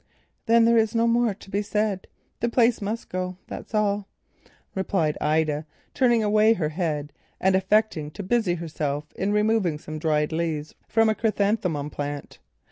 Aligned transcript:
"Then 0.47 0.65
there 0.65 0.79
is 0.79 0.95
no 0.95 1.05
more 1.05 1.35
to 1.35 1.49
be 1.51 1.61
said. 1.61 2.07
The 2.39 2.49
place 2.49 2.81
must 2.81 3.07
go, 3.07 3.37
that's 3.45 3.75
all," 3.75 4.07
replied 4.73 5.15
Ida, 5.21 5.67
turning 5.93 6.23
away 6.23 6.53
her 6.53 6.69
head 6.69 7.13
and 7.39 7.55
affecting 7.55 8.09
to 8.09 8.23
busy 8.23 8.55
herself 8.55 9.13
in 9.13 9.31
removing 9.31 9.77
some 9.77 9.99
dried 9.99 10.31
leaves 10.31 10.73
from 10.87 11.07
a 11.07 11.13
chrysanthemum 11.13 11.91
plant. 11.91 12.39